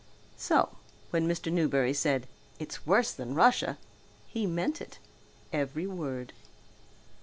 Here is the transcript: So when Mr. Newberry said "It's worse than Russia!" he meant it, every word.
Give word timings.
So 0.39 0.69
when 1.11 1.27
Mr. 1.27 1.51
Newberry 1.53 1.93
said 1.93 2.25
"It's 2.57 2.87
worse 2.87 3.11
than 3.11 3.35
Russia!" 3.35 3.77
he 4.27 4.47
meant 4.47 4.81
it, 4.81 4.97
every 5.53 5.85
word. 5.85 6.33